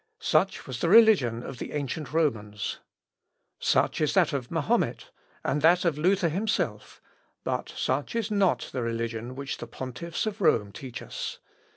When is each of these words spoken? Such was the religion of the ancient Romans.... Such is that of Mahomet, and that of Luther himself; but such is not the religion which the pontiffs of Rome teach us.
Such 0.19 0.65
was 0.65 0.79
the 0.81 0.89
religion 0.89 1.43
of 1.43 1.59
the 1.59 1.73
ancient 1.73 2.11
Romans.... 2.11 2.79
Such 3.59 4.01
is 4.01 4.15
that 4.15 4.33
of 4.33 4.49
Mahomet, 4.49 5.11
and 5.45 5.61
that 5.61 5.85
of 5.85 5.95
Luther 5.99 6.29
himself; 6.29 6.99
but 7.43 7.69
such 7.77 8.15
is 8.15 8.31
not 8.31 8.71
the 8.73 8.81
religion 8.81 9.35
which 9.35 9.57
the 9.59 9.67
pontiffs 9.67 10.25
of 10.25 10.41
Rome 10.41 10.71
teach 10.71 11.03
us. 11.03 11.37